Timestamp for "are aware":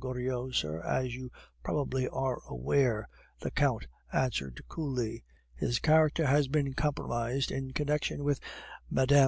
2.06-3.08